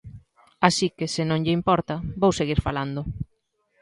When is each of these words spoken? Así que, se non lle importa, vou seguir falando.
Así 0.67 0.87
que, 0.97 1.05
se 1.13 1.23
non 1.29 1.41
lle 1.43 1.57
importa, 1.59 1.95
vou 2.21 2.31
seguir 2.39 2.59
falando. 2.67 3.01